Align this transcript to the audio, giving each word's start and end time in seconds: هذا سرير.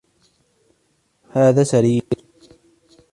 هذا 1.29 1.63
سرير. 1.63 2.03